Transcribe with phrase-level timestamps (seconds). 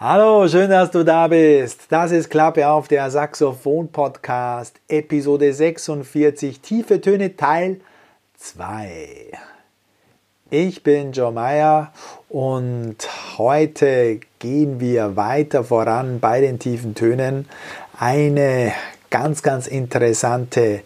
[0.00, 1.86] Hallo, schön, dass du da bist.
[1.88, 7.80] Das ist Klappe auf der Saxophon Podcast, Episode 46, Tiefe Töne Teil
[8.36, 9.32] 2.
[10.50, 11.92] Ich bin Joe Meyer
[12.28, 12.96] und
[13.38, 17.48] heute gehen wir weiter voran bei den tiefen Tönen.
[17.98, 18.72] Eine
[19.10, 20.82] ganz, ganz interessante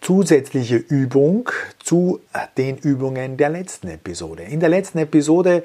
[0.00, 1.48] zusätzliche Übung
[1.80, 2.18] zu
[2.56, 4.42] den Übungen der letzten Episode.
[4.42, 5.62] In der letzten Episode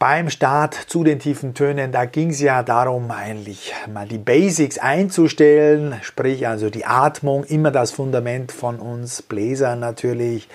[0.00, 4.78] beim Start zu den tiefen Tönen, da ging es ja darum, eigentlich mal die Basics
[4.78, 10.48] einzustellen, sprich also die Atmung, immer das Fundament von uns Bläsern natürlich.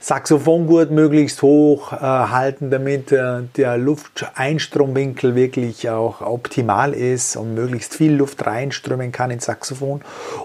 [0.00, 7.94] Saxophongurt möglichst hoch äh, halten, damit äh, der Lufteinstromwinkel wirklich auch optimal ist und möglichst
[7.94, 10.00] viel Luft reinströmen kann ins Saxophon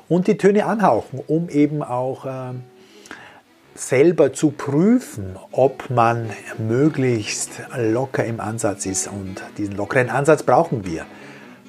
[0.07, 2.53] und die Töne anhauchen, um eben auch äh,
[3.75, 9.07] selber zu prüfen, ob man möglichst locker im Ansatz ist.
[9.07, 11.05] Und diesen lockeren Ansatz brauchen wir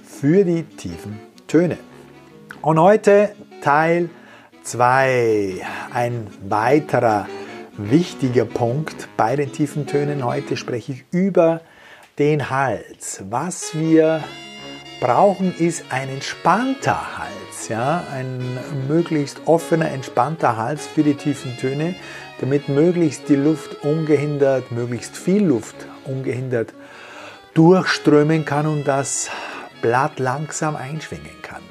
[0.04, 1.76] für die tiefen Töne.
[2.62, 4.08] Und heute Teil
[4.62, 5.60] 2,
[5.92, 7.26] ein weiterer
[7.76, 10.24] wichtiger Punkt bei den tiefen Tönen.
[10.24, 11.60] Heute spreche ich über
[12.18, 13.22] den Hals.
[13.28, 14.22] Was wir
[15.00, 18.40] brauchen, ist ein entspannter Hals, ja, ein
[18.88, 21.94] möglichst offener, entspannter Hals für die tiefen Töne,
[22.40, 26.74] damit möglichst die Luft ungehindert, möglichst viel Luft ungehindert
[27.54, 29.30] durchströmen kann und das
[29.80, 31.62] Blatt langsam einschwingen kann.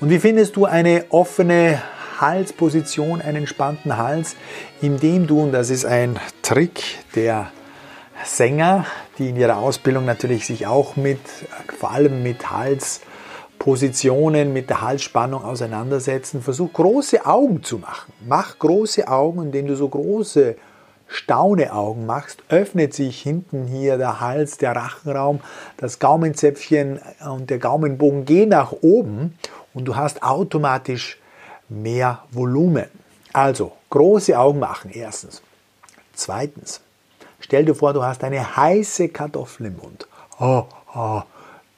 [0.00, 1.80] Und wie findest du eine offene
[2.20, 4.36] Halsposition, einen entspannten Hals,
[4.80, 6.82] indem du, und das ist ein Trick
[7.14, 7.52] der
[8.24, 8.86] Sänger,
[9.18, 11.20] die in ihrer Ausbildung natürlich sich auch mit,
[11.78, 16.42] vor allem mit Halspositionen, mit der Halsspannung auseinandersetzen.
[16.42, 18.12] Versuch große Augen zu machen.
[18.26, 20.56] Mach große Augen, indem du so große
[21.08, 25.40] Stauneaugen machst, öffnet sich hinten hier der Hals, der Rachenraum,
[25.76, 29.38] das Gaumenzäpfchen und der Gaumenbogen gehen nach oben
[29.74, 31.18] und du hast automatisch
[31.68, 32.86] mehr Volumen.
[33.32, 35.42] Also große Augen machen, erstens.
[36.14, 36.80] Zweitens,
[37.42, 40.06] Stell dir vor, du hast eine heiße Kartoffel im Mund.
[40.38, 40.64] Oh,
[40.94, 41.22] oh.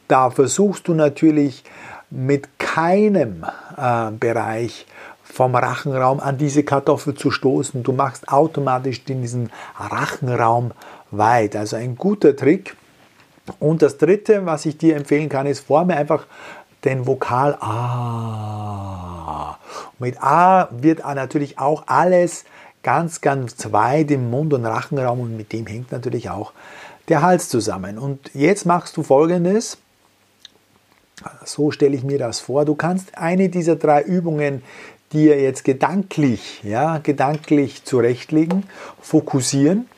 [0.07, 1.65] Da versuchst du natürlich
[2.11, 3.45] mit keinem
[3.77, 4.87] äh, Bereich
[5.23, 7.83] vom Rachenraum an diese Kartoffel zu stoßen.
[7.83, 10.73] Du machst automatisch diesen Rachenraum
[11.11, 11.57] weit.
[11.57, 12.77] Also ein guter Trick.
[13.59, 16.27] Und das dritte, was ich dir empfehlen kann, ist, forme einfach
[16.85, 19.59] den Vokal A.
[19.99, 22.45] Mit A wird natürlich auch alles
[22.85, 26.53] ganz, ganz weit im Mund- und Rachenraum und mit dem hängt natürlich auch
[27.09, 27.99] der Hals zusammen.
[27.99, 29.79] Und jetzt machst du folgendes.
[31.45, 32.65] So stelle ich mir das vor.
[32.65, 34.63] Du kannst eine dieser drei Übungen
[35.13, 38.65] dir jetzt gedanklich, ja, gedanklich zurechtlegen,
[39.01, 39.89] fokussieren.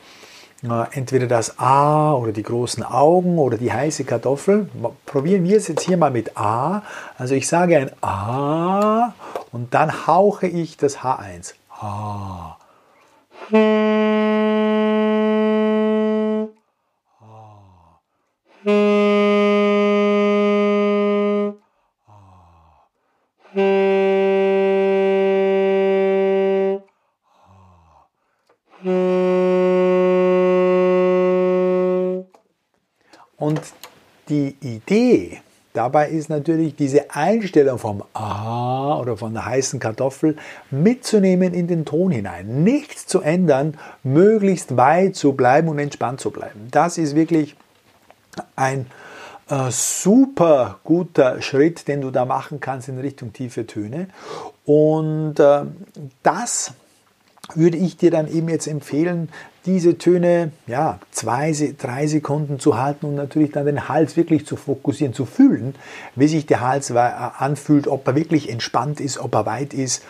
[0.92, 4.68] Entweder das A oder die großen Augen oder die heiße Kartoffel.
[5.04, 6.82] Probieren wir es jetzt hier mal mit A.
[7.18, 9.14] Also ich sage ein A
[9.52, 11.54] und dann hauche ich das H1.
[11.70, 12.56] A.
[13.48, 13.60] Und
[34.28, 35.40] die Idee
[35.76, 40.38] Dabei ist natürlich diese Einstellung vom A oder von der heißen Kartoffel
[40.70, 42.64] mitzunehmen in den Ton hinein.
[42.64, 46.68] Nichts zu ändern, möglichst weit zu bleiben und entspannt zu bleiben.
[46.70, 47.56] Das ist wirklich
[48.56, 48.86] ein
[49.50, 54.08] äh, super guter Schritt, den du da machen kannst in Richtung tiefe Töne.
[54.64, 55.64] Und äh,
[56.22, 56.72] das
[57.54, 59.28] würde ich dir dann eben jetzt empfehlen,
[59.66, 64.56] diese Töne ja, zwei, drei Sekunden zu halten und natürlich dann den Hals wirklich zu
[64.56, 65.74] fokussieren, zu fühlen,
[66.14, 70.02] wie sich der Hals äh, anfühlt, ob er wirklich entspannt ist, ob er weit ist.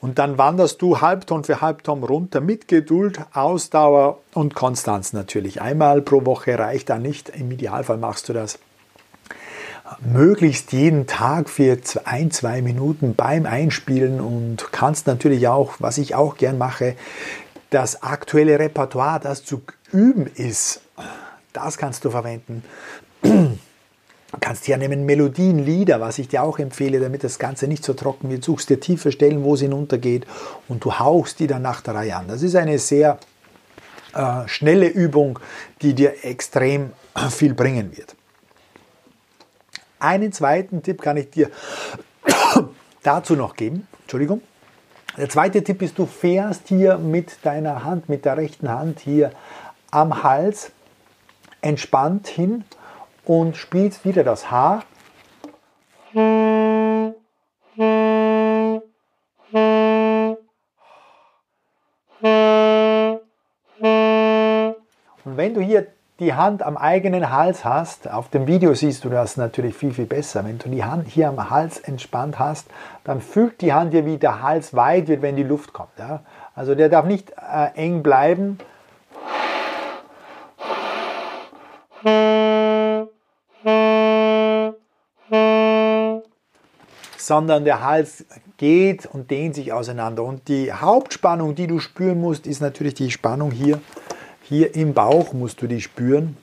[0.00, 5.62] Und dann wanderst du Halbton für Halbton runter mit Geduld, Ausdauer und Konstanz natürlich.
[5.62, 7.30] Einmal pro Woche reicht da nicht.
[7.30, 8.58] Im Idealfall machst du das
[10.00, 16.14] möglichst jeden Tag für ein, zwei Minuten beim Einspielen und kannst natürlich auch, was ich
[16.14, 16.96] auch gern mache,
[17.74, 19.62] das aktuelle Repertoire, das zu
[19.92, 20.80] üben ist,
[21.52, 22.62] das kannst du verwenden.
[23.20, 23.58] Du
[24.40, 27.94] kannst hier nehmen Melodien, Lieder, was ich dir auch empfehle, damit das Ganze nicht so
[27.94, 28.44] trocken wird.
[28.44, 30.24] Suchst dir tiefe Stellen, wo es hinuntergeht
[30.68, 32.28] und du hauchst die dann nach der Reihe an.
[32.28, 33.18] Das ist eine sehr
[34.14, 35.40] äh, schnelle Übung,
[35.82, 36.92] die dir extrem
[37.30, 38.14] viel bringen wird.
[39.98, 41.50] Einen zweiten Tipp kann ich dir
[43.02, 43.88] dazu noch geben.
[44.02, 44.42] Entschuldigung.
[45.16, 49.30] Der zweite Tipp ist, du fährst hier mit deiner Hand, mit der rechten Hand hier
[49.92, 50.72] am Hals
[51.60, 52.64] entspannt hin
[53.24, 54.82] und spielst wieder das H.
[56.14, 57.14] Und
[65.36, 65.86] wenn du hier
[66.20, 70.06] die Hand am eigenen Hals hast, auf dem Video siehst du das natürlich viel, viel
[70.06, 70.44] besser.
[70.44, 72.68] Wenn du die Hand hier am Hals entspannt hast,
[73.02, 75.98] dann fühlt die Hand hier, wie der Hals weit wird, wenn die Luft kommt.
[75.98, 76.20] Ja?
[76.54, 78.58] Also der darf nicht äh, eng bleiben.
[87.16, 88.26] sondern der Hals
[88.58, 90.22] geht und dehnt sich auseinander.
[90.22, 93.80] Und die Hauptspannung, die du spüren musst, ist natürlich die Spannung hier
[94.44, 96.36] hier im Bauch musst du die spüren.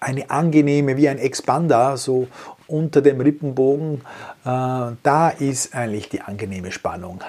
[0.00, 2.26] Eine angenehme, wie ein Expander, so
[2.66, 4.02] unter dem Rippenbogen.
[4.44, 7.20] Äh, da ist eigentlich die angenehme Spannung.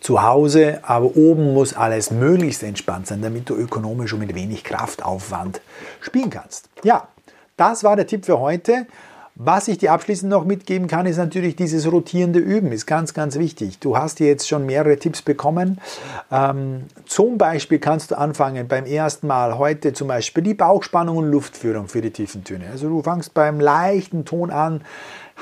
[0.00, 4.62] Zu Hause, aber oben muss alles möglichst entspannt sein, damit du ökonomisch und mit wenig
[4.62, 5.60] Kraftaufwand
[6.00, 6.68] spielen kannst.
[6.84, 7.08] Ja,
[7.56, 8.86] das war der Tipp für heute.
[9.38, 13.38] Was ich dir abschließend noch mitgeben kann, ist natürlich dieses rotierende Üben, ist ganz, ganz
[13.38, 13.78] wichtig.
[13.80, 15.78] Du hast jetzt schon mehrere Tipps bekommen.
[16.32, 21.30] Ähm, zum Beispiel kannst du anfangen beim ersten Mal heute zum Beispiel die Bauchspannung und
[21.30, 22.70] Luftführung für die tiefen Töne.
[22.72, 24.80] Also du fangst beim leichten Ton an,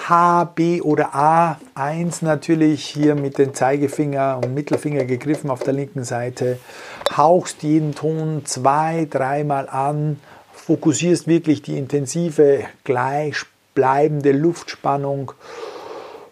[0.09, 1.61] H, B oder A.
[1.77, 6.59] Eins natürlich hier mit den Zeigefinger und Mittelfinger gegriffen auf der linken Seite.
[7.17, 10.19] Hauchst jeden Ton zwei, dreimal an.
[10.53, 15.33] Fokussierst wirklich die intensive Gleichspannung bleibende Luftspannung,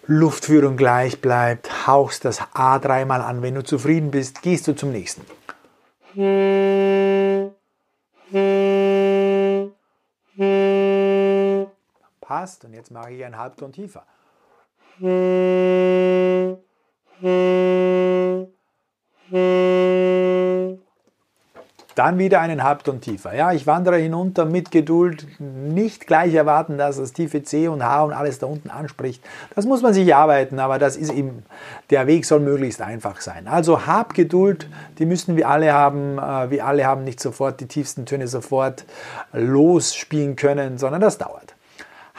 [0.06, 3.42] Luftführung gleich bleibt, hauchst das A dreimal an.
[3.42, 5.22] Wenn du zufrieden bist, gehst du zum nächsten.
[12.20, 12.64] Passt.
[12.64, 14.04] Und jetzt mache ich einen Halbton tiefer.
[21.94, 23.34] Dann wieder einen Halbton tiefer.
[23.34, 28.04] Ja, ich wandere hinunter mit Geduld, nicht gleich erwarten, dass das tiefe C und H
[28.04, 29.22] und alles da unten anspricht.
[29.54, 31.44] Das muss man sich arbeiten, aber das ist eben,
[31.90, 33.46] der Weg soll möglichst einfach sein.
[33.46, 34.68] Also hab Geduld,
[34.98, 36.18] die müssen wir alle haben.
[36.18, 38.84] Äh, wir alle haben nicht sofort die tiefsten Töne sofort
[39.32, 41.54] losspielen können, sondern das dauert.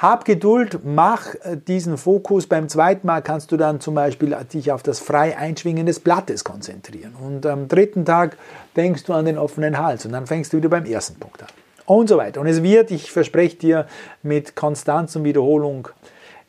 [0.03, 2.45] Hab Geduld, mach äh, diesen Fokus.
[2.45, 6.43] Beim zweiten Mal kannst du dann zum Beispiel dich auf das frei Einschwingen des Blattes
[6.43, 7.15] konzentrieren.
[7.15, 8.35] Und am dritten Tag
[8.75, 11.47] denkst du an den offenen Hals und dann fängst du wieder beim ersten Punkt an.
[11.85, 12.41] Und so weiter.
[12.41, 13.87] Und es wird, ich verspreche dir,
[14.23, 15.87] mit Konstanz und Wiederholung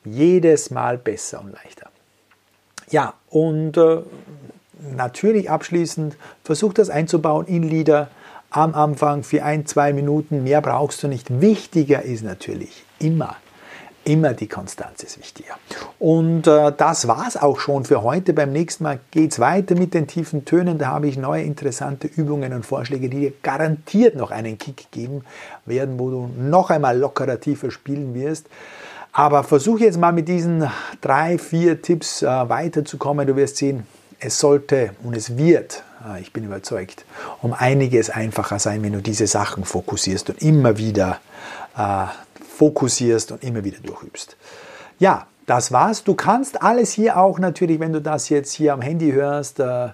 [0.04, 1.90] jedes Mal besser und leichter.
[2.90, 3.98] Ja, und äh,
[4.96, 8.08] natürlich abschließend, versuch das einzubauen in Lieder
[8.50, 10.42] am Anfang für ein, zwei Minuten.
[10.42, 11.40] Mehr brauchst du nicht.
[11.40, 13.36] Wichtiger ist natürlich immer
[14.04, 15.54] Immer die Konstanz ist wichtiger.
[15.98, 18.34] Und äh, das war es auch schon für heute.
[18.34, 20.78] Beim nächsten Mal geht es weiter mit den tiefen Tönen.
[20.78, 25.22] Da habe ich neue interessante Übungen und Vorschläge, die dir garantiert noch einen Kick geben
[25.64, 28.46] werden, wo du noch einmal lockerer, tiefer spielen wirst.
[29.12, 30.68] Aber versuche jetzt mal mit diesen
[31.00, 33.26] drei, vier Tipps äh, weiterzukommen.
[33.26, 33.86] Du wirst sehen,
[34.18, 37.04] es sollte und es wird, äh, ich bin überzeugt,
[37.40, 41.20] um einiges einfacher sein, wenn du diese Sachen fokussierst und immer wieder
[41.76, 42.06] äh,
[42.54, 44.36] fokussierst und immer wieder durchübst.
[44.98, 46.04] Ja, das war's.
[46.04, 49.88] Du kannst alles hier auch natürlich, wenn du das jetzt hier am Handy hörst, äh,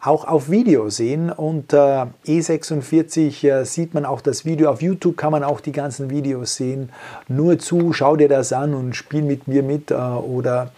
[0.00, 1.30] auch auf Video sehen.
[1.30, 4.70] Und äh, E46 äh, sieht man auch das Video.
[4.70, 6.90] Auf YouTube kann man auch die ganzen Videos sehen.
[7.28, 10.70] Nur zu, schau dir das an und spiel mit mir mit oder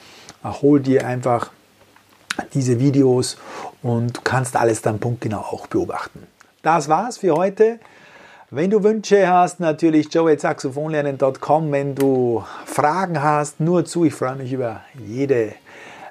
[0.42, 1.50] hol dir einfach
[2.54, 3.36] diese Videos
[3.82, 6.26] und kannst alles dann punktgenau auch beobachten.
[6.62, 7.78] Das war's für heute.
[8.50, 11.72] Wenn du Wünsche hast, natürlich joe.saxophonlernen.com.
[11.72, 14.04] Wenn du Fragen hast, nur zu.
[14.04, 15.54] Ich freue mich über jede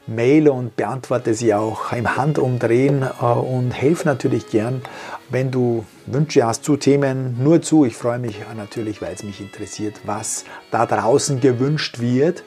[0.06, 4.82] Mail und beantworte sie auch im Handumdrehen äh, und helfe natürlich gern.
[5.30, 7.86] Wenn du Wünsche hast zu Themen, nur zu.
[7.86, 12.44] Ich freue mich natürlich, weil es mich interessiert, was da draußen gewünscht wird.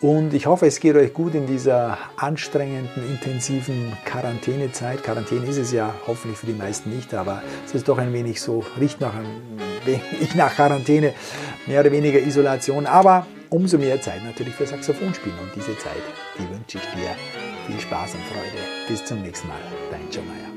[0.00, 5.02] Und ich hoffe, es geht euch gut in dieser anstrengenden, intensiven Quarantänezeit.
[5.02, 8.40] Quarantäne ist es ja hoffentlich für die meisten nicht, aber es ist doch ein wenig
[8.40, 9.12] so, riecht nach,
[9.84, 11.12] wenig nach Quarantäne,
[11.66, 12.86] mehr oder weniger Isolation.
[12.86, 15.38] Aber umso mehr Zeit natürlich für Saxophonspielen.
[15.38, 16.02] Und diese Zeit,
[16.38, 17.14] die wünsche ich dir.
[17.66, 18.64] Viel Spaß und Freude.
[18.88, 19.60] Bis zum nächsten Mal.
[19.90, 20.50] Dein Joe Meyer.